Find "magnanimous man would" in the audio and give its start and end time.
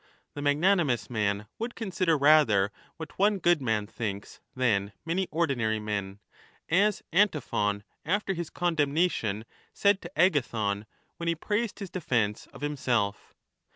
0.41-1.75